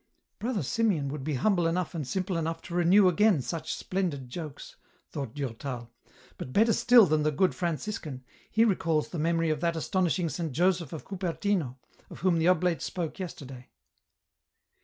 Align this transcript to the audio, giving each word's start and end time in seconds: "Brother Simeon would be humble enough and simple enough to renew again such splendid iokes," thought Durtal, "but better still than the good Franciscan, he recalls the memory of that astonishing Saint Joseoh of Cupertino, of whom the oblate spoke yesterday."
"Brother 0.39 0.63
Simeon 0.63 1.09
would 1.09 1.23
be 1.23 1.35
humble 1.35 1.67
enough 1.67 1.93
and 1.93 2.07
simple 2.07 2.35
enough 2.35 2.59
to 2.63 2.73
renew 2.73 3.07
again 3.07 3.39
such 3.39 3.75
splendid 3.75 4.29
iokes," 4.31 4.73
thought 5.11 5.35
Durtal, 5.35 5.91
"but 6.39 6.51
better 6.51 6.73
still 6.73 7.05
than 7.05 7.21
the 7.21 7.29
good 7.31 7.53
Franciscan, 7.53 8.23
he 8.49 8.65
recalls 8.65 9.09
the 9.09 9.19
memory 9.19 9.51
of 9.51 9.59
that 9.61 9.75
astonishing 9.75 10.27
Saint 10.27 10.53
Joseoh 10.53 10.91
of 10.91 11.05
Cupertino, 11.05 11.77
of 12.09 12.21
whom 12.21 12.39
the 12.39 12.47
oblate 12.47 12.81
spoke 12.81 13.19
yesterday." 13.19 13.69